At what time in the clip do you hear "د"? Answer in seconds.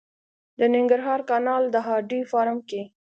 0.59-0.59, 1.69-1.75